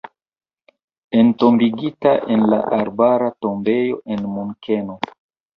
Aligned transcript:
Entombigita 1.19 2.15
en 2.37 2.49
la 2.53 2.61
Arbara 2.81 3.31
Tombejo 3.39 4.01
en 4.05 4.23
Munkeno. 4.23 4.99